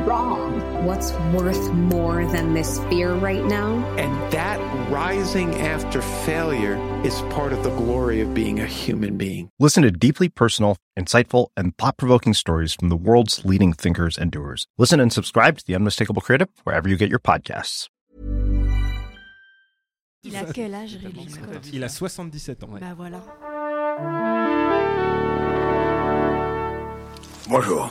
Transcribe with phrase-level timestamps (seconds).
[0.00, 0.84] wrong?
[0.84, 3.76] What's worth more than this fear right now?
[3.96, 4.58] And that
[4.90, 9.50] rising after failure is part of the glory of being a human being.
[9.58, 14.30] Listen to deeply personal, insightful, and thought provoking stories from the world's leading thinkers and
[14.30, 14.66] doers.
[14.78, 17.88] Listen and subscribe to The Unmistakable Creative wherever you get your podcasts.
[20.24, 22.78] Il a quel âge, Ridley Scott Il a 77 ans.
[22.80, 23.20] Bah voilà.
[27.48, 27.90] Bonjour.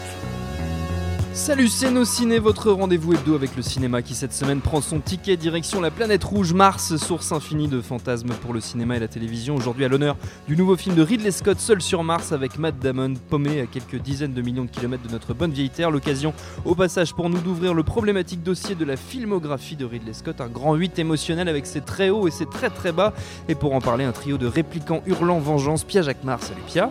[1.33, 4.99] Salut, c'est Nos Ciné, votre rendez-vous hebdo avec le cinéma qui cette semaine prend son
[4.99, 9.07] ticket direction la planète rouge Mars, source infinie de fantasmes pour le cinéma et la
[9.07, 9.55] télévision.
[9.55, 10.17] Aujourd'hui à l'honneur
[10.49, 13.95] du nouveau film de Ridley Scott, Seul sur Mars, avec Matt Damon paumé à quelques
[13.95, 15.89] dizaines de millions de kilomètres de notre bonne vieille Terre.
[15.89, 16.33] L'occasion
[16.65, 20.49] au passage pour nous d'ouvrir le problématique dossier de la filmographie de Ridley Scott, un
[20.49, 23.13] grand 8 émotionnel avec ses très hauts et ses très très bas.
[23.47, 26.89] Et pour en parler, un trio de répliquants hurlant vengeance, Pia Jacquemart, salut Pia,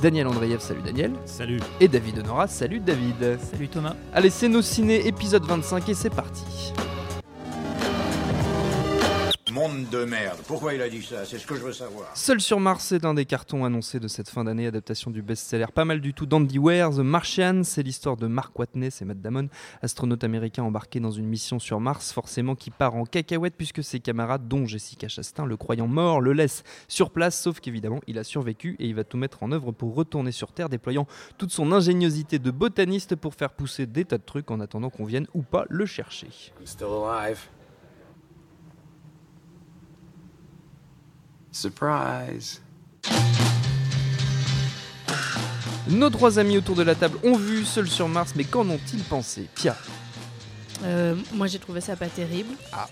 [0.00, 1.60] Daniel Andreev, salut Daniel, Salut.
[1.78, 3.38] et David Honora, salut David.
[3.52, 3.81] Salut Thomas.
[4.12, 6.72] Allez, c'est nos ciné, épisode 25 et c'est parti.
[9.52, 10.38] Monde de merde.
[10.46, 11.26] Pourquoi il a dit ça?
[11.26, 12.16] C'est ce que je veux savoir.
[12.16, 15.66] Seul sur Mars, c'est un des cartons annoncés de cette fin d'année, adaptation du best-seller
[15.74, 17.60] pas mal du tout d'Andy Ware, The Martian.
[17.62, 19.50] C'est l'histoire de Mark Watney, c'est Matt Damon,
[19.82, 24.00] astronaute américain embarqué dans une mission sur Mars, forcément qui part en cacahuète puisque ses
[24.00, 28.24] camarades, dont Jessica Chastain, le croyant mort, le laissent sur place, sauf qu'évidemment, il a
[28.24, 31.06] survécu et il va tout mettre en œuvre pour retourner sur Terre, déployant
[31.36, 35.04] toute son ingéniosité de botaniste pour faire pousser des tas de trucs en attendant qu'on
[35.04, 36.28] vienne ou pas le chercher.
[36.64, 37.40] Still alive.
[41.52, 42.60] Surprise.
[45.88, 49.02] Nos trois amis autour de la table ont vu Seul sur Mars, mais qu'en ont-ils
[49.02, 49.76] pensé Pia?
[50.84, 52.54] Euh, moi j'ai trouvé ça pas terrible.
[52.72, 52.88] Ah.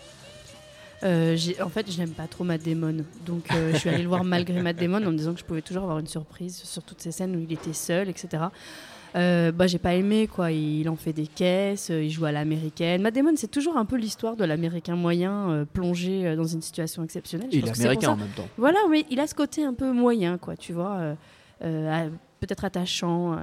[1.02, 4.08] Euh, en fait, je n'aime pas trop Matt Damon, donc euh, je suis allée le
[4.08, 6.82] voir malgré Matt Damon en me disant que je pouvais toujours avoir une surprise sur
[6.82, 8.44] toutes ces scènes où il était seul, etc.
[9.16, 10.52] Euh, bah, j'ai pas aimé quoi.
[10.52, 13.02] Il en fait des caisses, euh, il joue à l'américaine.
[13.02, 17.02] Matt Damon, c'est toujours un peu l'histoire de l'américain moyen euh, plongé dans une situation
[17.02, 17.48] exceptionnelle.
[17.52, 18.48] Je Il est américain en même temps.
[18.56, 21.16] Voilà, mais il a ce côté un peu moyen, quoi, tu vois,
[21.62, 22.08] euh,
[22.40, 23.36] peut-être attachant,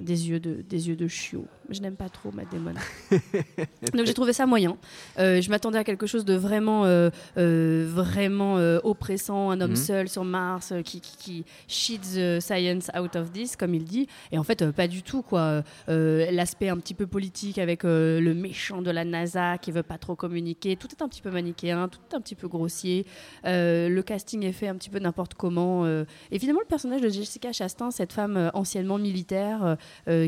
[0.00, 1.46] des yeux de des yeux de chiot.
[1.72, 2.74] Je n'aime pas trop Matt Damon.
[3.94, 4.76] Donc j'ai trouvé ça moyen.
[5.18, 9.76] Euh, je m'attendais à quelque chose de vraiment, euh, euh, vraiment oppressant, un homme Mhm.
[9.76, 14.06] seul sur Mars qui, qui, qui shit the science out of this, comme il dit.
[14.30, 15.62] Et en fait, pas du tout quoi.
[15.88, 20.14] L'aspect un petit peu politique avec le méchant de la NASA qui veut pas trop
[20.14, 23.06] communiquer, tout est un petit peu manichéen, tout est un petit peu grossier.
[23.44, 25.86] Le casting est fait un petit peu n'importe comment.
[25.86, 29.76] Et finalement, le personnage de Jessica Chastain, cette femme anciennement militaire,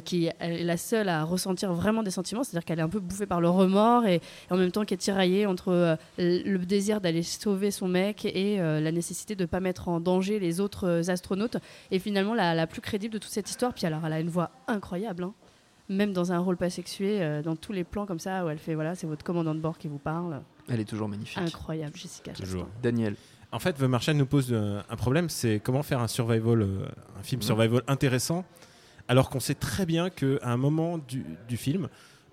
[0.05, 3.27] qui est la seule à ressentir vraiment des sentiments, c'est-à-dire qu'elle est un peu bouffée
[3.27, 4.21] par le remords et, et
[4.53, 8.61] en même temps qui est tiraillée entre euh, le désir d'aller sauver son mec et
[8.61, 11.59] euh, la nécessité de ne pas mettre en danger les autres euh, astronautes.
[11.91, 14.31] Et finalement, la, la plus crédible de toute cette histoire, puis alors elle a une
[14.31, 15.25] voix incroyable.
[15.25, 15.35] hein.
[15.91, 18.59] Même dans un rôle pas sexué, euh, dans tous les plans comme ça, où elle
[18.59, 20.41] fait voilà, c'est votre commandant de bord qui vous parle.
[20.69, 21.37] Elle est toujours magnifique.
[21.37, 22.31] Incroyable, Jessica.
[22.31, 22.45] Chastain.
[22.47, 22.67] Toujours.
[22.83, 23.17] Daniel.
[23.53, 26.67] En fait, The Martian nous pose un problème, c'est comment faire un survival,
[27.19, 27.47] un film Mhm.
[27.47, 28.45] survival intéressant,
[29.09, 31.89] alors qu'on sait très bien qu'à un moment du, film,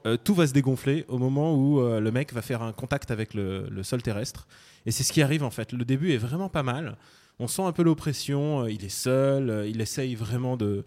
[0.06, 3.12] euh, tout va se dégonfler au moment où euh, le mec va faire un contact
[3.12, 4.48] avec le, sol terrestre.
[4.86, 5.74] Et c'est ce qui arrive en fait.
[5.74, 6.98] Le début est vraiment pas mal.
[7.40, 8.64] On sent un peu l'oppression.
[8.64, 9.66] euh, il est seul.
[9.68, 10.84] il essaye vraiment de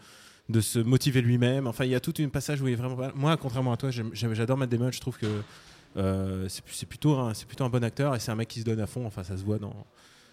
[0.61, 1.67] se motiver lui-même.
[1.67, 3.13] Enfin, il y a tout un passage où il est vraiment pas mal.
[3.15, 4.91] Moi, contrairement à toi, j'adore Matt Damon.
[4.91, 5.43] Je trouve que
[6.49, 9.07] c'est plutôt, un- bon acteur et c'est un mec qui se donne à fond.
[9.07, 9.87] Enfin, ça se voit dans,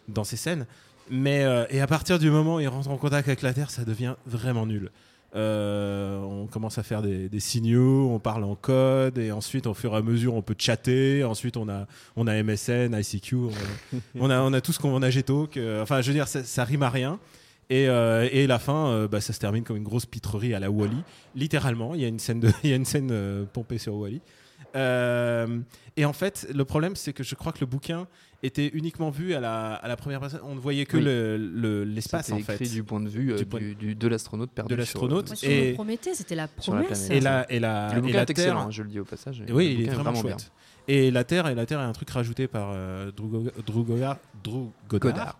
[0.08, 0.66] dans ses scènes.
[1.10, 3.84] Mais et à partir du moment où il rentre en contact avec la Terre, ça
[3.84, 4.92] devient vraiment nul.
[5.34, 9.94] Euh, on commence à faire des, signaux, on parle en code et ensuite au fur
[9.94, 11.24] et à mesure on peut chatter.
[11.24, 13.36] Ensuite on a on a MSN, ICQ,
[14.20, 15.56] on, a on a tout ce qu'on a Gtalk.
[15.58, 17.20] euh, enfin je veux dire ça, rime à rien.
[17.70, 20.60] Et, euh, et la fin, euh, bah, ça se termine comme une grosse pitrerie à
[20.60, 21.04] la Wally.
[21.36, 24.20] Littéralement, il y a une scène, de, y a une scène pompée sur Wally.
[24.76, 25.60] Euh,
[25.98, 28.08] et en fait, le problème, c'est que je crois que le bouquin
[28.44, 30.40] était uniquement vu à la, à la première personne.
[30.44, 31.04] On ne voyait que Oui.
[31.04, 32.54] le- le- l'espace, C'était en fait.
[32.56, 34.72] écrit du point de vue euh, Du du, point- du- de l'astronaute perdu.
[34.74, 35.28] de l'astronaute.
[35.28, 37.10] Moi, sur- sur Et- le Prométhée, c'était la promesse.
[37.10, 38.66] Et la, et la, le et bouquin la est excellent, Terre.
[38.68, 39.44] hein, je le dis au passage.
[39.50, 40.22] Oui, Le il est bouquin vraiment, bien.
[40.38, 40.52] chouette.
[40.88, 43.84] Et la Terre, et la Terre est un truc rajouté par euh, Drew, Go- Drew
[43.84, 45.12] Goddard, Drew Goddard.
[45.12, 45.40] Goddard.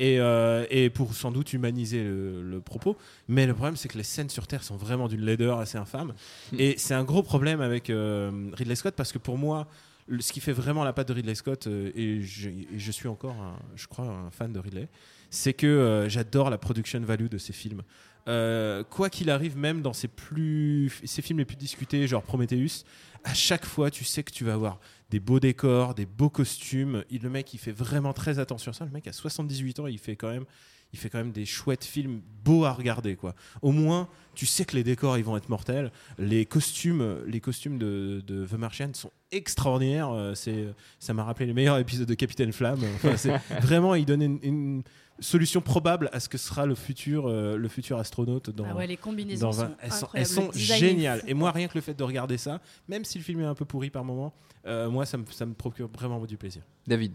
[0.00, 2.96] Et, euh, et pour sans doute humaniser le, le propos.
[3.28, 6.12] Mais le problème, c'est que les scènes sur Terre sont vraiment d'une laideur assez infâme.
[6.52, 6.56] Mm.
[6.58, 9.68] Et c'est un gros problème avec euh, Ridley Scott parce que pour moi,
[10.08, 12.90] le- ce qui fait vraiment la patte de Ridley Scott, euh, et, je, et je
[12.90, 14.88] suis encore, un- je crois, un fan de Ridley,
[15.30, 17.82] c'est que j'adore la production value de ses films.
[18.26, 22.84] quoi qu'il arrive, même dans ses, plus, ses films les plus discutés, genre Prometheus,
[23.24, 24.78] à chaque fois, tu sais que tu vas avoir
[25.12, 27.04] des beaux décors, des beaux costumes.
[27.10, 28.86] Il, le mec, il fait vraiment très attention à ça.
[28.86, 30.46] Le mec a 78 ans, il fait quand même,
[30.94, 33.34] il fait quand même des chouettes films beaux à regarder, quoi.
[33.60, 35.92] Au moins, tu sais que les décors, ils vont être mortels.
[36.18, 40.10] Les costumes, les costumes de, de The Martian sont extraordinaires.
[40.10, 40.66] Euh, C'est,
[40.98, 42.80] ça m'a rappelé les meilleurs épisodes de Capitaine Flamme.
[42.94, 44.82] Enfin, c'est vraiment, il donne une, une
[45.22, 48.64] solution probable à ce que sera le futur, euh, le futur astronaute dans.
[48.68, 51.22] Ah ouais, les combinaisons dans sont elles sont, elles géniales.
[51.26, 53.54] Et moi, rien que le fait de regarder ça, même si le film est un
[53.54, 54.34] peu pourri par moment,
[54.66, 56.62] euh, moi, ça me, ça me procure vraiment du plaisir.
[56.86, 57.12] David.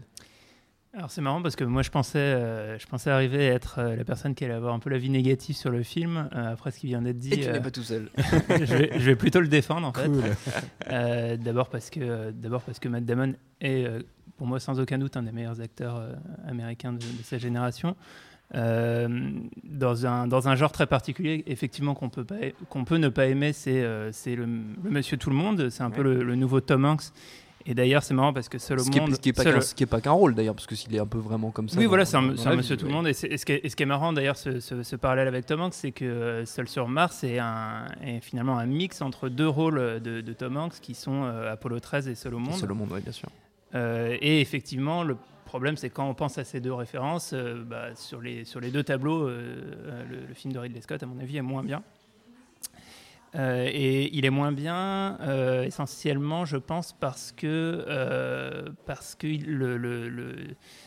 [0.94, 3.94] Alors c'est marrant parce que moi je pensais, euh, je pensais arriver à être euh,
[3.94, 6.78] la personne qui allait avoir un peu l'avis négatif sur le film euh, après ce
[6.78, 7.34] qui vient d'être dit.
[7.34, 8.10] Et tu n'es pas tout seul.
[8.16, 10.22] je, vais, je vais plutôt le défendre en Cool.
[10.22, 10.64] fait.
[10.90, 14.00] Euh, d'abord parce que d'abord parce que Matt Damon est euh,
[14.38, 16.12] pour moi sans aucun doute un des meilleurs acteurs euh,
[16.48, 17.94] américains de, de sa génération.
[18.54, 19.30] Euh,
[19.64, 22.36] dans, un, dans un genre très particulier, effectivement, qu'on peut, pas,
[22.70, 25.68] qu'on peut ne pas aimer, c'est, euh, c'est le, le Monsieur Tout le Monde.
[25.68, 27.02] C'est un peu le, le nouveau Tom Hanks.
[27.66, 29.10] Et d'ailleurs, c'est marrant parce que seul au Ce qui monde.
[29.10, 30.66] est, ce qui est pas seul- qu'un- ce qui est pas qu'un rôle d'ailleurs, parce
[30.66, 31.78] que s'il est un peu vraiment comme ça.
[31.78, 32.96] oui, voilà, c'est un, vie, monsieur tout le ouais.
[32.96, 33.08] monde.
[33.08, 35.44] Et, ce, qui est, et ce qui est marrant d'ailleurs, ce, ce- ce parallèle avec
[35.44, 39.48] Tom Hanks, c'est que Seul sur Mars est, un, est finalement un mix entre deux
[39.48, 42.54] rôles de, de Tom Hanks qui sont euh, Apollo 13 et Seul au monde.
[42.54, 43.28] Seul au monde, oui, bien sûr.
[43.74, 47.94] Euh, et effectivement, le problème, c'est quand on pense à ces deux références, euh, bah,
[47.94, 51.62] sur, les, deux tableaux, euh, le, film de Ridley Scott, à mon avis, est moins
[51.62, 51.82] bien.
[53.34, 55.18] Et il est moins bien
[55.62, 57.84] essentiellement, je pense, parce que,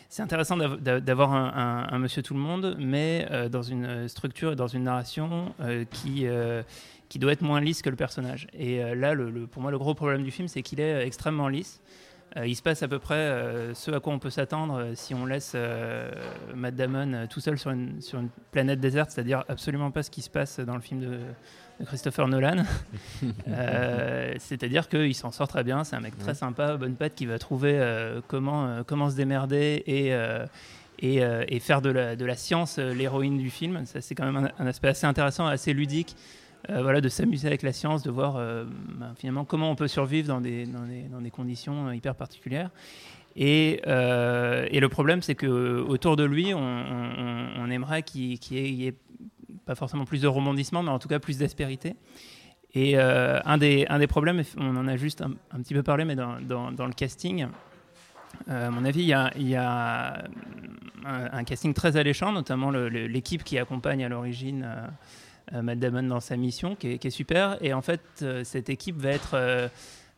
[0.10, 4.56] c'est intéressant d'av- d'av- d'avoir un, Monsieur Tout le Monde, mais dans une structure et
[4.56, 5.54] dans une narration
[5.92, 6.25] qui,
[7.19, 8.48] doit être moins lisse que le personnage.
[8.54, 9.16] Et là,
[9.51, 11.80] pour moi, le gros problème du film, c'est qu'il est extrêmement lisse.
[12.38, 14.92] Euh, il se passe à peu près euh, ce à quoi on peut s'attendre euh,
[14.95, 15.56] si on laisse
[16.56, 20.22] Matt Damon tout seul sur une, sur une planète déserte, c'est-à-dire absolument pas ce qui
[20.22, 21.19] se passe dans le film de,
[21.80, 22.63] de Christopher Nolan.
[24.39, 27.38] C'est-à-dire qu'il s'en sort très bien, c'est un mec très sympa, bonne patte, qui va
[27.39, 27.80] trouver
[28.28, 30.13] comment, comment se démerder et,
[31.01, 33.86] et, euh, et faire de la, de la science euh, l'héroïne du film.
[33.86, 36.16] Ça, c'est quand même un, un aspect assez intéressant, assez ludique.
[36.69, 38.65] Euh, voilà, de s'amuser avec la science, de voir euh,
[38.99, 42.13] ben, finalement comment on peut survivre dans des, dans des, dans des conditions euh, hyper
[42.15, 42.69] particulières.
[43.35, 48.87] Et, et le problème, c'est que autour de lui, on, on- aimerait qu'il qu'il y,
[48.87, 48.95] ait-
[49.65, 51.95] pas forcément plus de rebondissements, mais en tout cas plus d'aspérité.
[52.73, 56.03] Et un, des, un des problèmes, on en a juste un, un petit peu parlé,
[56.03, 57.47] mais dans, dans- le casting,
[58.49, 60.23] à mon avis, il y a, il y a
[61.05, 64.67] un, casting très alléchant, notamment l'équipe qui accompagne à l'origine
[65.51, 67.57] Matt Damon dans sa mission, qui est, super.
[67.62, 69.68] Et en fait, euh, cette équipe va être euh,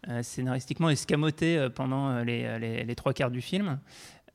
[0.09, 3.80] euh, scénaristiquement escamotée euh, pendant euh, les trois quarts du film.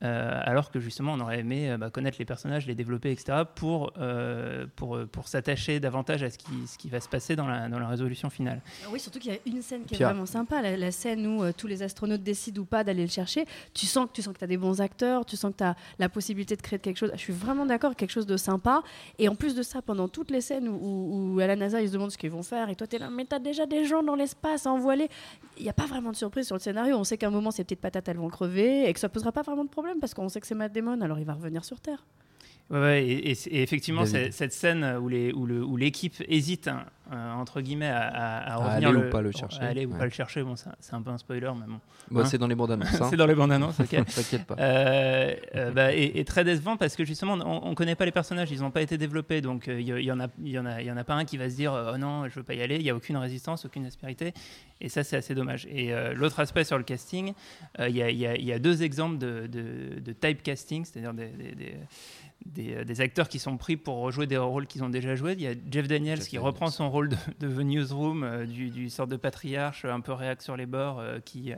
[0.01, 3.39] Euh, alors que justement on aurait aimé euh, bah, connaître les personnages, les développer, etc.,
[3.53, 7.47] pour, euh, pour, pour s'attacher davantage à ce qui, ce qui va se passer dans
[7.47, 8.61] la, dans la résolution finale.
[8.85, 11.27] Ah Oui, surtout qu'il y a une scène qui est vraiment sympa, la, la scène
[11.27, 13.45] où euh, tous les astronautes décident ou pas d'aller le chercher.
[13.73, 15.75] Tu sens que tu sens que as des bons acteurs, tu sens que tu as
[15.99, 17.11] la possibilité de créer quelque chose.
[17.15, 18.81] Je suis vraiment d'accord, quelque chose de sympa.
[19.17, 21.81] Et en plus de ça, pendant toutes les scènes où, où- où à la NASA
[21.81, 23.39] ils se demandent ce qu'ils vont faire, et toi tu es là, mais tu as
[23.39, 25.09] déjà des gens dans l'espace à envoyer.
[25.57, 26.95] Il n'y a pas vraiment de surprise sur le scénario.
[26.95, 29.33] On sait qu'à un moment ces petites patates elles vont crever et que ça posera
[29.33, 31.63] pas vraiment de problème parce qu'on sait que c'est Matt Damon, alors il va revenir
[31.65, 32.05] sur Terre.
[32.69, 36.85] Ouais, ouais, et, et c'est- et effectivement, cette scène où l'équipe hésite, hein,
[37.39, 39.97] entre guillemets, à, à- à revenir aller ou pas le chercher, aller ou ouais.
[39.97, 41.79] pas le chercher, bon, c'est un peu un spoiler, mais bon.
[42.11, 43.07] Bah, Hein c'est dans les bandes annonces, hein.
[43.09, 43.87] c'est dans les bandes annonces, ok.
[43.89, 44.55] T'inquiète pas.
[44.59, 48.11] Euh, euh, bah, et, et très décevant parce que justement, on ne connaît pas les
[48.11, 50.59] personnages, ils n'ont pas été développés, donc euh, il y, y en a, il y
[50.59, 52.27] en a, il y en a pas un qui va se dire, euh, oh non,
[52.29, 52.75] je veux pas y aller.
[52.75, 54.33] Il y a aucune résistance, aucune aspérité,
[54.81, 55.67] et ça c'est assez dommage.
[55.71, 57.33] Et euh, l'autre aspect sur le casting,
[57.79, 60.85] euh, il y, a, il y il y a deux exemples de, de, de typecasting,
[60.85, 61.75] c'est-à-dire des, des- des-
[62.45, 65.33] des, euh, des acteurs qui sont pris pour rejouer des rôles qu'ils ont déjà joués.
[65.33, 68.69] Il y a Jeff Daniels qui reprend son rôle de, de The Newsroom, euh, du,
[68.69, 71.57] du sort de patriarche, un peu réac sur les bords, euh, qui, euh,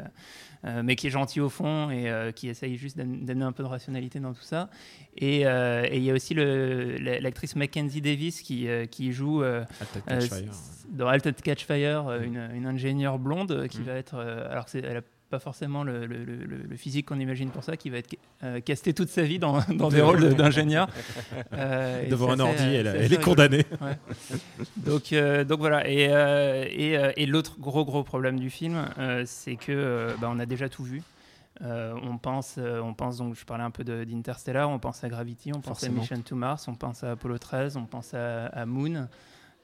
[0.65, 3.51] euh, mais qui est gentil au fond et euh, qui essaye juste d'am- d'amener un
[3.51, 4.69] peu de rationalité dans tout ça.
[5.17, 9.63] Et, euh, et il y a aussi l'actrice Mackenzie Davis qui, euh, qui joue euh,
[10.09, 13.83] euh, s- dans Altered Catch Fire, euh, une, une ingénieure blonde euh, qui Mm.
[13.83, 14.15] va être.
[14.15, 16.35] euh, alors elle a pas forcément le, le- le-
[16.69, 19.59] le physique qu'on imagine pour ça, qui va être euh, castée toute sa vie dans,
[19.73, 20.87] dans des rôles d'ingénieur.
[21.53, 23.65] Euh, Devant un assez, ordi, elle- est condamnée.
[23.81, 23.97] Ouais.
[24.77, 25.87] Donc, euh, donc voilà.
[25.89, 28.85] Et, et, et l'autre gros gros problème du film,
[29.25, 31.01] c'est que bah, on a déjà tout vu.
[31.61, 35.55] On pense, on pense donc, je parlais un peu d'Interstellar, on pense à Gravity, on
[35.61, 35.97] pense Forcément.
[35.97, 39.07] à Mission to Mars, on pense à Apollo 13, on pense à, à Moon.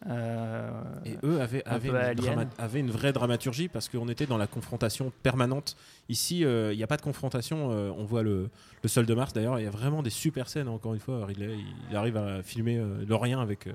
[0.05, 0.69] Euh,
[1.05, 2.15] Et eux avaient, avaient une, Alien.
[2.15, 5.75] drama- avaient une vraie dramaturgie parce qu'on était dans la confrontation permanente.
[6.07, 7.71] Ici, euh, il n'y a pas de confrontation.
[7.71, 8.49] euh, on voit le,
[8.83, 9.33] le sol de Mars.
[9.33, 10.67] D'ailleurs, il y a vraiment des super scènes.
[10.67, 11.57] Encore une fois, Ridley,
[11.89, 13.73] il, arrive à filmer euh, rien avec, euh,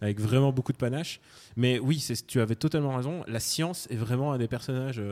[0.00, 1.20] avec vraiment beaucoup de panache.
[1.56, 3.24] Mais oui, c'est- tu avais totalement raison.
[3.26, 5.02] La science est vraiment un des personnages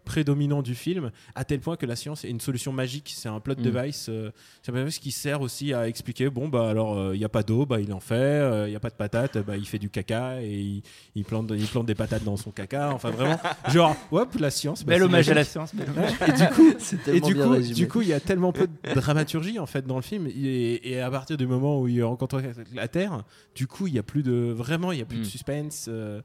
[0.00, 3.12] euh, prédominants du film, à tel point que la science est une solution magique.
[3.14, 3.62] C'est un plot Mm.
[3.62, 4.30] device, euh,
[4.62, 7.42] c'est un device qui sert aussi à expliquer bon bah alors il n'y a pas
[7.42, 9.90] d'eau, bah il en fait, il n'y a pas de patates, bah il fait du
[9.90, 10.82] caca et il,
[11.14, 12.92] il plante il plante des patates dans son caca.
[12.92, 13.38] Enfin vraiment,
[13.68, 14.84] genre hop la science.
[14.84, 16.12] bah, Bel hommage à la science, bel hommage.
[16.28, 16.70] Et du coup,
[17.12, 19.96] et du coup, du coup, il y a tellement peu de dramaturgie en fait dans
[19.96, 22.40] le film, et, et à partir du moment où il rencontre
[22.74, 23.22] la Terre,
[23.54, 25.24] du coup, il y a plus de vraiment, il y a plus de Mm.
[25.24, 25.86] suspense.
[25.88, 26.20] euh,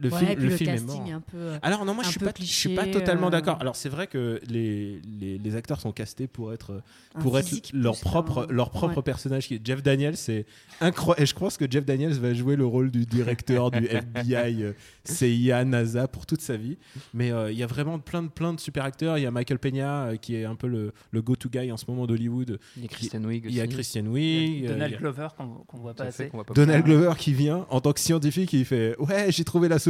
[0.00, 1.06] le Ouais, film, et puis le le film est mort.
[1.08, 3.26] est un peu, euh, Alors non, moi un je suis pas, je suis pas totalement
[3.28, 3.30] euh.
[3.30, 3.58] d'accord.
[3.60, 6.82] Alors c'est vrai que les, les, les acteurs sont castés pour être
[7.14, 9.02] Un pour être leur propre leur propre ouais.
[9.02, 10.16] personnage qui est Jeff Daniels.
[10.16, 10.46] C'est
[10.80, 11.22] incroyable.
[11.22, 14.72] Et je pense que Jeff Daniels va jouer le rôle du directeur du FBI, euh,
[15.04, 16.76] CIA, NASA pour toute sa vie.
[17.14, 19.18] Mais euh, il y a vraiment plein de plein de super acteurs.
[19.18, 21.76] Il y a Michael Peña euh, qui est un peu le, le go-to guy en
[21.76, 22.58] ce moment d'Hollywood.
[22.76, 23.66] Il y a Kristen Wiig Il y a.
[23.66, 24.66] Christian Wiig.
[24.66, 26.28] Donald il y a- Glover qu'on qu'on voit pas assez.
[26.28, 26.84] qu'on voit pas Donald.
[26.84, 29.89] Glover qui vient en tant que scientifique, il fait ouais j'ai trouvé la solution,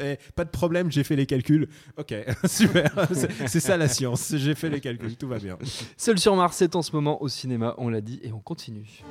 [0.00, 1.68] eh, pas de problème, j'ai fait les calculs.
[1.96, 2.14] Ok
[2.46, 5.58] super, c'est c'est ça la science, j'ai fait les calculs, tout va bien.
[5.96, 9.02] Seul sur Mars, c'est en ce moment au cinéma, on l'a dit, et on continue.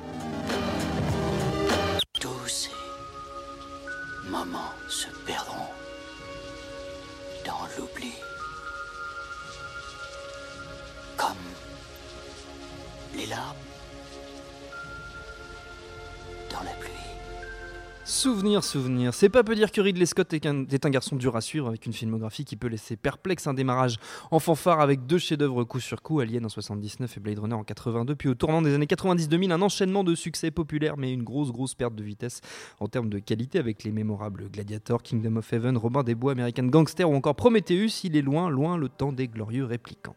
[2.20, 2.70] Tous ces
[4.30, 5.68] moments se perdront
[7.44, 8.12] dans l'oubli.
[11.16, 11.28] Comme
[13.16, 13.56] les larmes
[16.50, 16.93] dans la pluie.
[18.06, 19.14] Souvenir, souvenir.
[19.14, 21.94] C'est pas peu dire que Ridley Scott est un, garçon dur à suivre avec une
[21.94, 23.96] filmographie qui peut laisser perplexe un démarrage
[24.30, 27.64] en fanfare avec deux chefs-d'œuvre coup sur coup, Alien en 79 et Blade Runner en
[27.64, 31.50] 82, puis au tournant des années 90-2000, un enchaînement de succès populaires mais une grosse
[31.50, 32.42] grosse perte de vitesse
[32.78, 36.64] en termes de qualité avec les mémorables Gladiator, Kingdom of Heaven, Robin des Bois, American
[36.64, 40.16] Gangster ou encore Prometheus, il est loin, loin le temps des glorieux répliquants.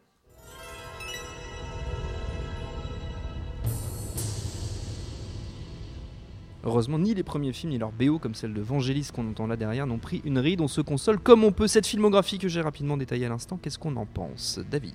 [6.68, 9.56] Heureusement, ni les premiers films ni leur BO, comme celle de Vangelis qu'on entend là
[9.56, 10.60] derrière, n'ont pris une ride.
[10.60, 11.68] On se console comme on peut.
[11.68, 14.94] Cette filmographie que j'ai rapidement détaillée à l'instant, qu'est-ce qu'on en pense David?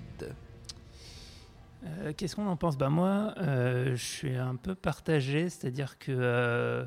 [1.85, 2.77] Euh, Qu'est-ce qu'on en pense?
[2.77, 6.85] Bah moi, euh, je suis un peu partagé, c'est-à-dire que euh,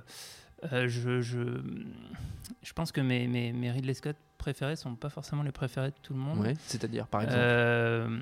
[0.72, 1.62] je, je,
[2.62, 5.96] je pense que mes, mes, mes Ridley Scott préférés sont pas forcément les préférés de
[6.04, 6.40] tout le monde.
[6.40, 8.22] Ouais, c'est-à-dire, par exemple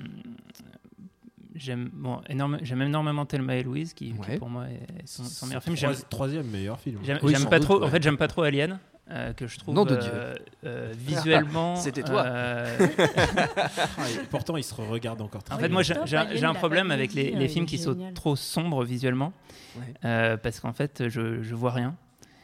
[1.54, 5.76] J'aime bon, énorme, j'aime énormément Thelma et Louise, qui, pour moi est son, meilleur film.
[5.76, 6.98] J'aime- troisième meilleur film.
[7.04, 7.78] J'aime Oui, j'aime sans pas doute, trop.
[7.80, 7.86] ouais.
[7.86, 8.80] En fait, j'aime pas trop Alien,
[9.10, 10.34] euh, que je trouve Nom de euh,
[10.64, 11.76] euh, visuellement.
[11.76, 12.24] C'était toi.
[12.24, 15.66] euh, Ah, pourtant il se regarde encore très En bien.
[15.68, 17.96] fait, moi, j'ai Top, j'ai- un a problème avec les, les il films qui sont
[18.14, 19.32] trop sombres visuellement,
[19.76, 19.94] Ouais.
[20.04, 21.94] euh, parce qu'en fait, je, je vois rien.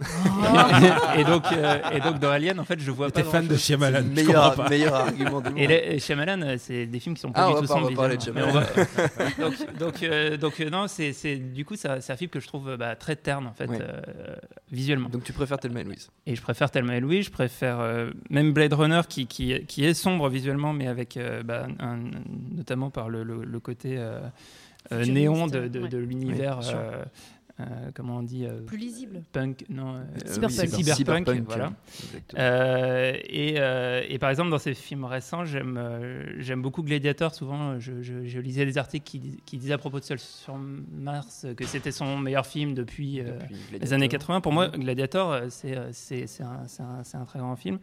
[1.18, 3.22] et donc, euh, et donc dans Alien, en fait, je vois pas.
[3.22, 3.56] T'es fan de.
[3.56, 4.68] Shyamalan, je comprends meilleur, pas.
[4.68, 5.58] meilleur argument du monde.
[5.58, 7.66] Et les- et Shyamalan, euh, c'est des films qui sont pas Ah, du on tout
[7.68, 7.90] pas- on sombres.
[7.90, 8.66] va parler de va-
[9.38, 12.46] donc, donc, euh, donc, euh, non, c'est c'est- du coup, c'est un film que je
[12.46, 13.78] trouve bah, très terne en fait, Ouais.
[13.80, 14.00] euh,
[14.72, 15.08] visuellement.
[15.08, 18.10] Donc tu préfères Thelma et Louise Et je préfère Thelma et Louise, je préfère euh,
[18.30, 21.98] même Blade Runner qui, qui, qui est sombre visuellement, mais avec euh, bah, un-
[22.56, 24.20] notamment par le, le- le côté euh,
[24.92, 25.88] euh, néon de, de- ouais.
[25.88, 26.58] de l'univers.
[26.62, 27.04] Oui, euh, euh,
[27.94, 29.22] comment on dit euh, Plus lisible.
[29.32, 30.50] Punk, non, euh, Cyberpunk.
[30.76, 31.72] oui, cyberpunk, Cyberpunk, voilà.
[32.38, 37.34] Euh, et, euh, et par exemple, dans ces films récents, j'aime euh, j'aime beaucoup Gladiator.
[37.34, 40.56] Souvent, je, je- je lisais des articles qui, qui disaient à propos de Seul sur
[40.56, 43.94] Mars que c'était son meilleur film depuis, euh, Depuis les Gladiator.
[43.94, 44.40] années 80.
[44.40, 47.78] Pour moi, Gladiator, euh, c'est euh, c'est- c'est un, c'est un- un très grand film.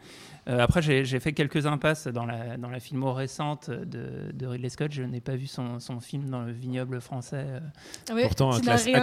[0.47, 4.45] Euh, après, j'ai j'ai fait quelques impasses dans la, dans la filmo récente de, de
[4.47, 4.91] Ridley Scott.
[4.91, 7.45] Je n'ai pas vu son, son film dans le vignoble français.
[7.47, 8.21] euh.
[8.23, 8.95] Pourtant, un, classique.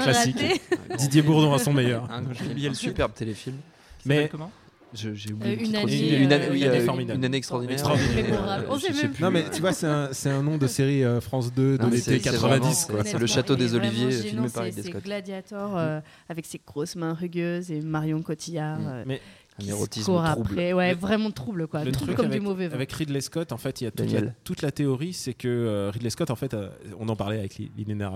[0.99, 2.11] Didier Bourdon à son meilleur.
[2.11, 3.56] Un, j'ai oublié le superbe téléfilm.
[4.04, 4.50] Mais- comment?
[4.97, 7.18] J'ai oublié Euh, une année, euh, une année, oui, une année euh, formidable.
[7.18, 7.78] une année extraordinaire.
[7.78, 9.23] Je sais plus.
[9.23, 9.87] Non mais tu vois, c'est
[10.30, 13.04] un, nom de série euh, France 2 de l'été c'est- c'est vraiment- 90 quoi.
[13.04, 15.02] c'est le château des Oliviers, filmé par c'est- Ridley c'est Scott.
[15.02, 18.78] Gladiator euh, avec ses grosses mains rugueuses et Marion Cotillard.
[18.78, 18.87] Mm.
[18.87, 20.26] euh, Mais Un qui se érotisme trouble.
[20.28, 20.73] après.
[20.75, 21.83] Ouais, vraiment trouble quoi.
[21.83, 23.90] Le trouble truc comme avec, du mauvais avec Ridley Scott, en fait, il y a
[23.90, 24.35] toute la, Daniel.
[24.44, 26.56] toute la théorie, c'est que Ridley Scott, en fait,
[27.00, 28.11] on en parlait avec Li- Lina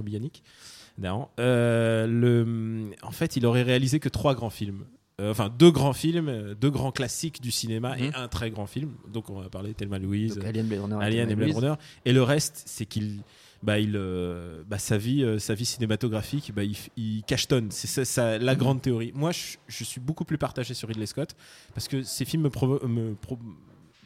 [0.99, 4.85] D'ailleurs, euh, le, en fait, il aurait réalisé que trois grands films.
[5.21, 8.13] Euh, enfin, deux grands films, euh, deux grands classiques du cinéma et Mhm.
[8.15, 8.93] un très grand film.
[9.13, 11.57] Donc, on va parler Thelma Louise, Donc, Alien, Blade Runner, Alien Thelma et Blade.
[11.57, 11.75] Runner.
[12.05, 13.23] Et le reste, c'est qu'il,
[13.65, 17.73] bah, il, euh, bah, sa vie, euh, sa vie cinématographique, bah, il, il cachetonne.
[17.73, 19.11] C'est ça, ça- la grande théorie.
[19.15, 21.35] Moi, je, je suis beaucoup plus partagé sur Ridley Scott
[21.75, 23.39] parce que ces films me, provo- me pro-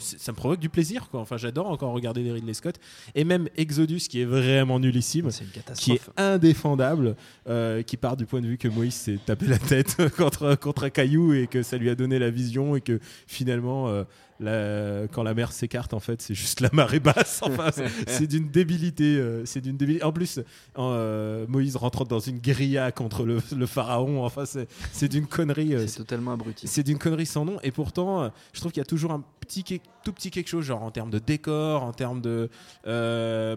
[0.02, 1.08] ça me provoque du plaisir.
[1.10, 1.20] Quoi.
[1.20, 2.76] Enfin, j'adore encore regarder des Ridley Scott
[3.14, 5.26] et même Exodus, qui est vraiment nullissime.
[5.26, 7.16] Une Qui est indéfendable,
[7.48, 10.84] euh, qui part du point de vue que Moïse s'est tapé la tête contre, contre
[10.84, 14.04] un caillou et que ça lui a donné la vision et que finalement euh,
[14.42, 17.40] la- quand la mer s'écarte, en fait, c'est juste la marée basse.
[17.42, 17.70] Enfin,
[18.06, 19.16] c'est- d'une débilité.
[19.16, 20.04] euh, c'est d'une débilité.
[20.04, 20.40] En plus,
[20.78, 24.24] euh, Moïse rentre dans une guérilla contre le, le pharaon.
[24.24, 25.74] Enfin, c'est d'une connerie.
[25.74, 26.66] euh, C'est totalement abruti.
[26.68, 27.58] c'est d'une connerie sans nom.
[27.62, 29.64] Et pourtant, je trouve qu'il y a toujours un petit,
[30.04, 32.48] tout petit quelque chose, genre en termes de décor, en termes de.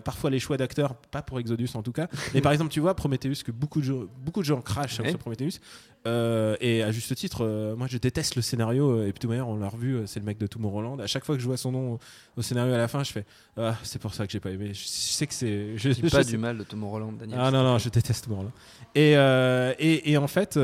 [0.03, 2.07] parfois les choix d'acteurs, pas pour Exodus en tout cas.
[2.33, 5.09] Mais par exemple, tu vois, Prometheus, que beaucoup de gens, beaucoup de gens crachent Ouais.
[5.09, 5.59] sur Prometheus.
[6.07, 8.89] Euh, et à juste titre, euh, moi je déteste le scénario.
[8.99, 10.99] euh, Et manière, on l'a revu, euh, c'est le mec de Tomorrowland.
[10.99, 11.99] À chaque fois que je vois son nom au,
[12.37, 13.25] au scénario à la fin, je fais
[13.57, 14.69] Ah, c'est pour ça que j'ai pas aimé.
[14.73, 15.77] Je, je sais que c'est.
[15.77, 17.39] Je, je pas sais- du mal de Tom Holland, Daniel.
[17.41, 18.51] ah non, non, je déteste Morland.
[18.95, 19.13] Et,
[19.79, 20.57] et, et en fait,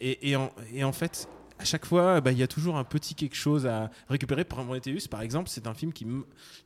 [0.00, 2.84] et, et en, et en fait, à chaque fois, bah, il y a toujours un
[2.84, 4.44] petit quelque chose à récupérer.
[4.44, 6.06] Prometheus, par exemple, c'est un film qui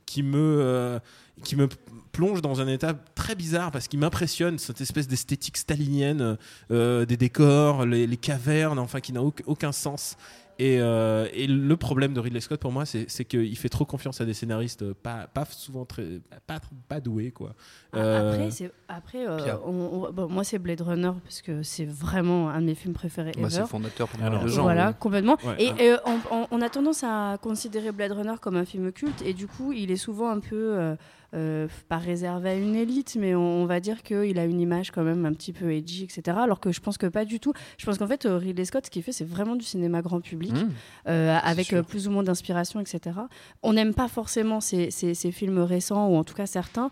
[0.05, 0.99] qui me, euh,
[1.43, 1.67] qui me
[2.11, 6.37] plonge dans un état très bizarre parce qu'il m'impressionne cette espèce d'esthétique stalinienne
[6.71, 10.15] euh, des décors, les, les cavernes, enfin qui n'a auc- aucun sens.
[10.59, 13.85] Et, euh, et le problème de Ridley Scott pour moi, c'est c'est qu'il fait trop
[13.85, 17.55] confiance à des scénaristes pas, pas souvent très, pas, pas doués quoi.
[17.95, 19.59] Euh, Après, c'est- après euh, Pierre.
[19.65, 22.93] on- on- bon, moi c'est Blade Runner parce que c'est vraiment un de mes films
[22.93, 24.63] préférés Bah, c'est fondateur pour Alors, le genre.
[24.65, 24.95] Voilà, oui.
[24.99, 25.37] complètement.
[25.43, 25.75] Ouais, et hein.
[25.81, 29.33] euh, on, on- on a tendance à considérer Blade Runner comme un film culte, et
[29.33, 30.95] du coup, il est souvent un peu,
[31.33, 34.91] euh, pas réservé à une élite, mais on, on va dire qu'il a une image
[34.91, 36.37] quand même un petit peu edgy, etc.
[36.41, 37.53] Alors que je pense que pas du tout.
[37.77, 40.21] Je pense qu'en fait, euh, Ridley Scott, ce qu'il fait, c'est vraiment du cinéma grand
[40.21, 40.69] public, Mmh.
[41.09, 43.17] euh, avec euh, plus ou moins d'inspiration, etc.
[43.63, 46.89] On n'aime pas forcément ces, ces- ces films récents, ou en tout cas certains.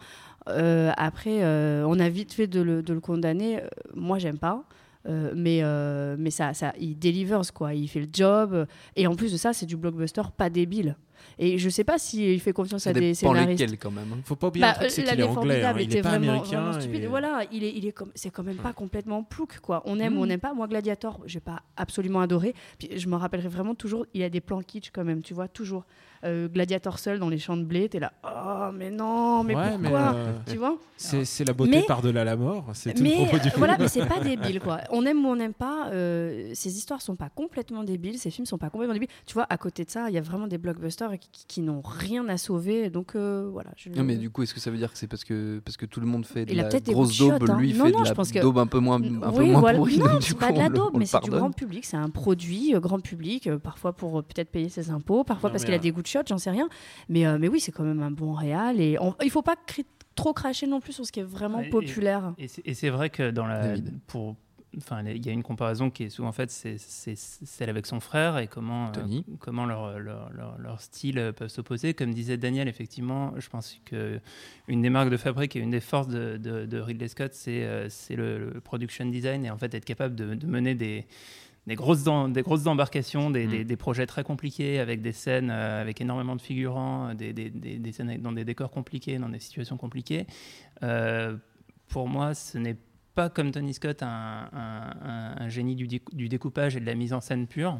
[0.47, 1.43] Après,
[1.85, 3.59] on a vite fait de le, de le condamner.
[3.93, 4.63] Moi, j'aime pas.
[5.07, 9.15] Euh, mais euh, mais ça, ça, il delivers quoi, il fait le job et en
[9.15, 10.95] plus de ça, c'est du blockbuster pas débile.
[11.39, 13.49] Et je sais pas s'il fait confiance à des scénaristes.
[13.61, 14.11] lesquels quand même.
[14.13, 14.17] hein.
[14.25, 16.09] Faut pas oublier un Bah, truc, c'est qu'il est anglais, hein, il était est pas
[16.09, 16.61] vraiment, américain.
[16.61, 17.03] vraiment stupide.
[17.03, 19.81] et- Voilà, il est, il est comme, c'est quand même pas complètement plouc quoi.
[19.85, 20.29] On aime ou on Mm.
[20.29, 20.53] n'aime pas.
[20.53, 22.53] Moi, Gladiator, j'ai pas absolument adoré.
[22.79, 24.05] Puis je me rappellerai vraiment toujours.
[24.15, 25.83] Il a des plans kitsch quand même, tu vois, toujours.
[26.23, 28.13] Euh, Gladiator seul dans les champs de blé, t'es là.
[28.23, 31.83] Oh mais non, mais Ouais, mais, pourquoi euh, Tu vois C'est c'est la beauté Mais-
[31.87, 33.53] par-delà la mort, c'est tout mais le propos du film.
[33.57, 34.81] voilà, mais c'est pas débile quoi.
[34.91, 35.89] On aime ou on n'aime pas.
[35.91, 39.09] euh, ces histoires sont pas complètement débiles, ces films sont pas complètement débiles.
[39.25, 41.61] Tu vois, à côté de ça, il y a vraiment des blockbusters qui, qui- qui
[41.61, 42.89] n'ont rien à sauver.
[42.91, 43.71] Donc euh, voilà.
[43.75, 45.75] je- Non, mais du coup, est-ce que ça veut dire que c'est parce que, parce
[45.77, 47.57] que tout le monde fait de Il a la peut-être des grosse daube, hein.
[47.57, 49.59] lui Non, fait non, de la que- daube un peu moins, un peu oui, moins
[49.59, 49.77] voilà.
[49.79, 52.09] pourrie, Non, c'est coup, pas de la daube, mais c'est du grand public, c'est un
[52.09, 56.01] produit grand public, parfois pour peut-être payer ses impôts, parfois parce qu'il a des goûts
[56.03, 56.69] de shot, j'en sais rien.
[57.09, 59.55] Mais, euh, mais oui, c'est quand même un bon réal et on- il faut pas
[59.67, 62.33] cri- trop cracher non plus sur ce qui est vraiment Et- populaire.
[62.37, 63.99] Et, c'est- et c'est vrai que dans la, David.
[64.07, 64.35] pour,
[64.77, 67.99] enfin, il y a une comparaison qui est souvent faite, c'est c'est celle avec son
[67.99, 69.25] frère et comment, euh, Tony.
[69.39, 71.93] comment leur, leur, leur, leur style euh, peuvent s'opposer.
[71.93, 74.19] Comme disait Daniel, effectivement, je pense que
[74.67, 77.87] une des marques de fabrique et une des forces de, de, de Ridley Scott, c'est
[77.89, 81.05] c'est le, le production design et en fait être capable de, de mener des
[81.67, 83.49] des grosses, des grosses embarcations, des, Mm.
[83.49, 87.33] des- des projets très compliqués avec des scènes euh, avec énormément de figurants, euh, des,
[87.33, 90.25] des- scènes dans des décors compliqués, dans des situations compliquées.
[90.83, 91.37] Euh,
[91.87, 92.77] pour moi, ce n'est
[93.13, 94.07] pas comme Tony Scott un,
[94.53, 97.79] un- un- un génie du, du découpage et de la mise en scène pure,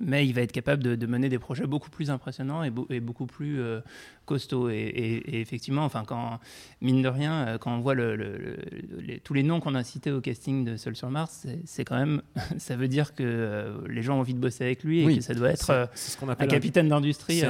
[0.00, 2.86] mais il va être capable de, de mener des projets beaucoup plus impressionnants et, beau-
[2.90, 3.80] et beaucoup plus euh,
[4.26, 4.68] costauds.
[4.68, 6.38] Et, et- et effectivement, enfin, quand,
[6.82, 9.74] mine de rien, euh, quand on voit le- le- le- les- tous les noms qu'on
[9.74, 12.20] a cités au casting de Seul sur Mars, c'est- quand même,
[12.58, 15.16] ça veut dire que euh, les gens ont envie de bosser avec lui et Oui,
[15.18, 17.38] que ça doit être euh, ce qu'on un capitaine d'industrie.
[17.40, 17.46] C'est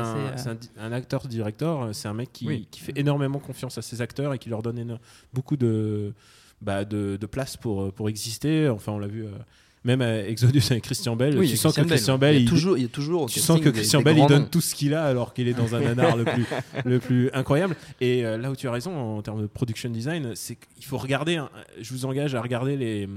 [0.79, 2.69] un, acteur-directeur, c'est un mec qui, Oui.
[2.71, 4.99] qui fait énormément confiance à ses acteurs et qui leur donne
[5.33, 6.13] beaucoup de,
[6.61, 8.69] bah, de, de place pour, pour exister.
[8.69, 9.25] Enfin, on l'a vu
[9.87, 11.39] même à Exodus avec Christian Bell.
[11.39, 13.59] Oui, tu sens que Christian Bell, il toujours, il y a toujours au tu sens
[13.61, 14.49] que des- Christian des Bell, il donne noms.
[14.49, 16.45] tout ce qu'il a alors qu'il est dans un nanar le, plus,
[16.85, 17.77] le plus incroyable.
[18.01, 20.99] Et euh, là où tu as raison en termes de production design, c'est qu'il faut
[20.99, 21.49] regarder, hein,
[21.81, 23.09] je vous engage à regarder les,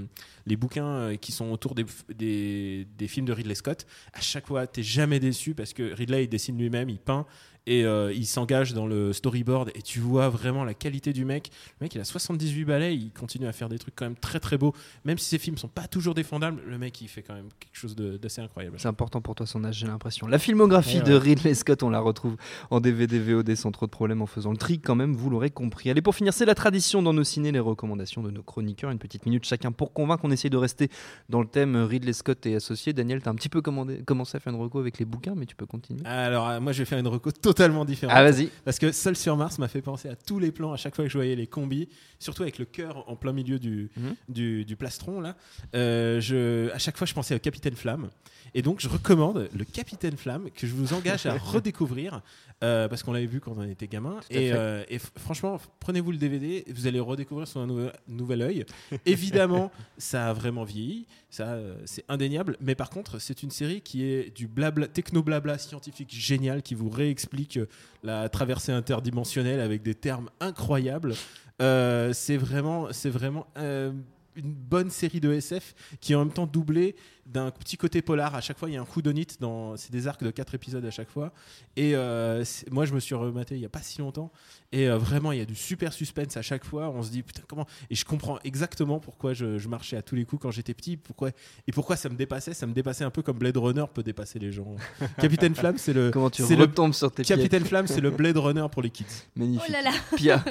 [0.46, 3.86] les bouquins euh, qui sont autour des, des, des films de Ridley Scott.
[4.14, 7.26] À chaque fois, tu jamais déçu parce que Ridley, il dessine lui-même, il peint.
[7.68, 11.52] Et euh, il s'engage dans le storyboard et tu vois vraiment la qualité du mec.
[11.80, 14.40] Le mec, il a 78 balais, il continue à faire des trucs quand même très
[14.40, 14.74] très beaux.
[15.06, 17.76] Même si ses films sont pas toujours défendables, le mec, il fait quand même quelque
[17.76, 18.78] chose d'assez incroyable.
[18.80, 20.26] C'est important pour toi son âge, j'ai l'impression.
[20.28, 21.20] La filmographie Ouais, de ouais.
[21.20, 22.38] Ridley Scott, on la retrouve
[22.72, 25.52] en DVD, VOD sans trop de problèmes en faisant le tri quand même, vous l'aurez
[25.52, 25.90] compris.
[25.92, 28.90] Allez, pour finir, c'est la tradition dans nos ciné, les recommandations de nos chroniqueurs.
[28.90, 30.24] Une petite minute chacun pour convaincre.
[30.26, 30.90] On essaye de rester
[31.30, 32.94] dans le thème Ridley Scott et associé.
[32.94, 35.46] Daniel, t'as un petit peu commandé- commencé à faire une reco avec les bouquins, mais
[35.46, 36.02] tu peux continuer.
[36.06, 38.16] Alors, euh, moi, je vais faire une reco totalement différente.
[38.16, 38.50] Ah, vas-y.
[38.64, 41.06] Parce que Seul sur Mars m'a fait penser à tous les plans à chaque fois
[41.06, 44.16] que je voyais les combis, surtout avec le cœur en plein milieu du, Mhm.
[44.30, 45.20] du, du plastron.
[45.20, 45.36] Là.
[45.76, 48.10] Euh, je, à chaque fois, je pensais au Capitaine Flamme.
[48.54, 52.22] Et donc, je recommande le Capitaine Flamme que je vous engage à redécouvrir
[52.64, 54.20] euh, parce qu'on l'avait vu quand on était gamin.
[54.30, 58.66] Et, euh, et franchement, prenez-vous le DVD, vous allez redécouvrir sous un nouvel, nouvel œil.
[59.06, 62.58] Évidemment, ça a vraiment vieilli, ça euh, c'est indéniable.
[62.62, 66.90] Mais par contre, c'est une série qui est du blabla, techno-blabla scientifique génial qui vous
[66.90, 67.60] réexplique
[68.04, 71.16] la traversée interdimensionnelle avec des termes incroyables.
[71.62, 73.92] Euh, c'est vraiment, c'est vraiment euh,
[74.36, 76.96] une bonne série de SF qui est en même temps doublée
[77.30, 78.36] d'un petit côté polar.
[78.36, 79.78] À chaque fois, il y a un houdonite dans.
[79.78, 81.32] C'est des arcs de 4 épisodes à chaque fois.
[81.76, 84.32] Et euh, moi, je me suis rematé il y a pas si longtemps.
[84.72, 86.90] Et euh, vraiment, il y a du super suspense à chaque fois.
[86.90, 87.66] On se dit putain comment?
[87.90, 90.98] Et je comprends exactement pourquoi je, je marchais à tous les coups quand j'étais petit.
[90.98, 91.30] Pourquoi
[91.68, 92.54] et pourquoi ça me dépassait?
[92.54, 94.76] Ça me dépassait un peu comme Blade Runner peut dépasser les gens.
[95.22, 96.12] Capitaine Flamme, c'est le.
[96.12, 97.24] Comment tu c'est le- retombes sur tes.
[97.24, 99.06] Capitaine Flamme, c'est le Blade Runner pour les kids.
[99.36, 99.66] Magnifique.
[99.70, 100.44] Oh là là Pia.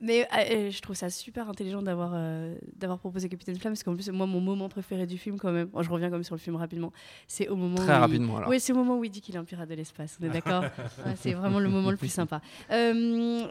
[0.00, 3.94] Mais euh, je trouve ça super intelligent d'avoir euh, d'avoir proposé Capitaine Flamme parce qu'en
[3.94, 6.40] plus moi mon moment préféré du film quand même, Bon, je reviens comme sur le
[6.40, 6.92] film rapidement,
[7.26, 8.48] c'est au moment Très où il- rapidement, alors.
[8.50, 10.18] Oui, c'est au moment où il dit qu'il est un pirate de l'espace.
[10.20, 10.62] On est d'accord
[11.06, 12.40] Ouais, C'est vraiment le moment le plus sympa.
[12.70, 12.92] Euh,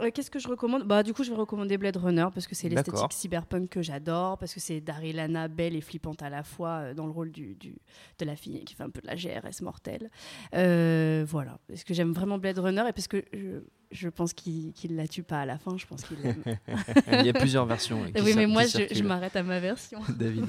[0.01, 0.83] euh, Qu'est-ce que je recommande?
[0.83, 4.37] Bah du coup je vais recommander Blade Runner parce que c'est l'esthétique cyberpunk que j'adore
[4.37, 7.31] parce que c'est Daryl Lana belle et flippante à la fois euh, dans le rôle
[7.31, 7.75] du, du-
[8.19, 10.09] de la fille qui fait un peu de la GRS mortelle.
[10.55, 14.71] Euh, voilà, parce que j'aime vraiment Blade Runner et parce que je, je pense qu'il
[14.73, 15.77] qu'il la tue pas à la fin.
[15.77, 16.17] Je pense qu'il.
[17.11, 18.03] Il y a plusieurs versions.
[18.03, 19.99] euh, qui oui, mais moi, qui je, m'arrête à ma version.
[20.17, 20.45] David.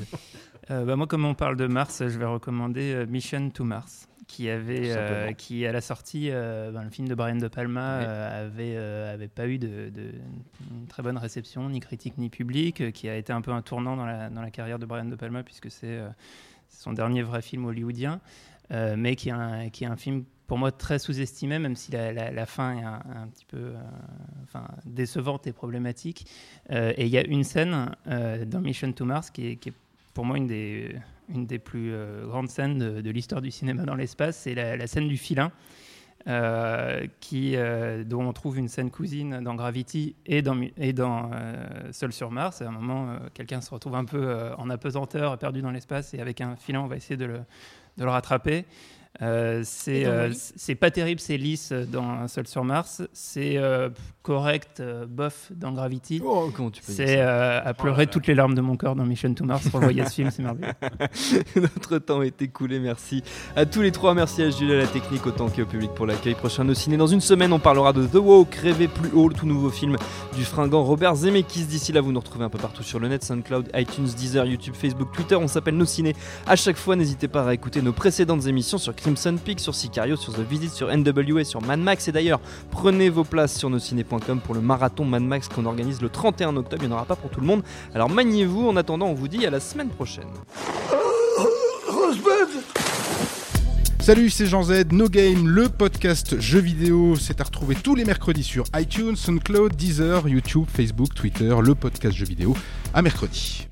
[0.71, 4.09] Euh, bah, moi, comme on parle de Mars, je vais recommander euh, Mission to Mars,
[4.29, 8.01] qui avait, euh, qui à la sortie, euh, ben, le film de Brian De Palma
[8.01, 10.13] euh, avait, euh, avait pas eu de, de-
[10.71, 13.63] une très bonne réception, ni critique ni public, euh, qui a été un peu un
[13.63, 16.09] tournant dans la, dans la carrière de Brian De Palma puisque c'est euh,
[16.69, 18.21] c'est son dernier vrai film hollywoodien,
[18.71, 21.93] euh, mais qui est un, qui est un film pour moi très sous-estimé, même si
[21.93, 23.75] la, fin est un, petit peu euh,
[24.43, 26.27] enfin, décevante et problématique.
[26.73, 29.69] Euh, et il y a une scène euh, dans Mission to Mars qui est, qui
[29.69, 29.75] est
[30.13, 30.97] pour moi une des,
[31.33, 31.95] une des plus
[32.27, 35.53] grandes scènes de, l'histoire du cinéma dans l'espace, c'est la, scène du filin.
[37.21, 37.57] qui,
[38.07, 41.31] dont on trouve une scène cousine dans Gravity et dans, et dans
[41.93, 42.61] Seul sur Mars.
[42.61, 46.41] À un moment, quelqu'un se retrouve un peu en apesanteur, perdu dans l'espace, et avec
[46.41, 47.39] un filin, on va essayer de le,
[47.99, 48.65] de le rattraper.
[49.23, 53.03] Euh, c'est euh, c'est pas terrible, c'est lisse dans Seul sur Mars.
[53.13, 53.91] C'est euh,
[54.23, 56.23] correct, euh, bof dans Gravity.
[56.25, 58.95] Oh, comment tu peux dire C'est euh, à pleurer toutes les larmes de mon cœur
[58.95, 59.67] dans Mission to Mars.
[59.73, 60.73] Revoyez ce film, c'est merveilleux.
[61.57, 63.23] Notre temps est écoulé, merci
[63.57, 66.35] à tous les trois, merci à Jules à la technique autant qu'au public pour l'accueil.
[66.35, 69.35] Prochain au ciné dans une semaine, on parlera de The Walk, Rêver plus haut, le
[69.35, 69.97] tout nouveau film
[70.37, 71.65] du fringant Robert Zemeckis.
[71.65, 74.75] D'ici là, vous nous retrouvez un peu partout sur le net, SoundCloud, iTunes, Deezer, YouTube,
[74.75, 75.37] Facebook, Twitter.
[75.37, 76.15] On s'appelle Nos Ciné.
[76.47, 80.17] À chaque fois, n'hésitez pas à réécouter nos précédentes émissions sur Crimson Peak, sur Sicario,
[80.17, 82.09] sur The Visit, sur NWA, sur Mad Max.
[82.09, 86.09] Et d'ailleurs, prenez vos places sur nosciné.com pour le marathon Mad Max qu'on organise le
[86.09, 86.83] 31 octobre.
[86.83, 87.63] Il n'y en aura pas pour tout le monde.
[87.95, 88.69] Alors maniez-vous.
[88.69, 90.29] En attendant, on vous dit à la semaine prochaine.
[94.01, 97.17] Salut, c'est Jean Z, No Game, le podcast jeux vidéo.
[97.17, 102.17] C'est à retrouver tous les mercredis sur iTunes, SoundCloud, Deezer, YouTube, Facebook, Twitter, le podcast
[102.17, 102.57] jeux vidéo.
[102.93, 103.70] À mercredi.